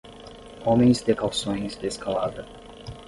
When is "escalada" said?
1.93-2.47